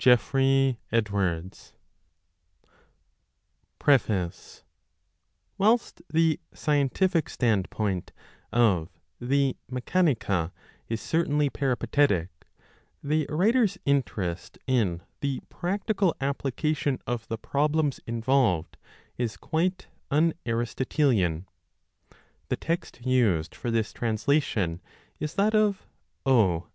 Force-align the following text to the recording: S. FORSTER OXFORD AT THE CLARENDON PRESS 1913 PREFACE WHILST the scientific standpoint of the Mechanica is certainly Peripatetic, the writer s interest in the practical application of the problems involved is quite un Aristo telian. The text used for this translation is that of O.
S. 0.03 0.03
FORSTER 0.03 0.77
OXFORD 0.91 0.93
AT 0.93 1.05
THE 1.05 1.09
CLARENDON 1.11 1.51
PRESS 3.77 4.63
1913 4.63 4.63
PREFACE 4.63 4.63
WHILST 5.57 6.01
the 6.09 6.39
scientific 6.55 7.29
standpoint 7.29 8.11
of 8.51 8.89
the 9.19 9.55
Mechanica 9.71 10.51
is 10.89 10.99
certainly 11.01 11.51
Peripatetic, 11.51 12.29
the 13.03 13.27
writer 13.29 13.65
s 13.65 13.77
interest 13.85 14.57
in 14.65 15.01
the 15.19 15.39
practical 15.49 16.15
application 16.19 16.97
of 17.05 17.27
the 17.27 17.37
problems 17.37 17.99
involved 18.07 18.77
is 19.19 19.37
quite 19.37 19.85
un 20.09 20.33
Aristo 20.47 20.83
telian. 20.83 21.45
The 22.49 22.57
text 22.57 23.05
used 23.05 23.53
for 23.53 23.69
this 23.69 23.93
translation 23.93 24.81
is 25.19 25.35
that 25.35 25.53
of 25.53 25.85
O. 26.25 26.69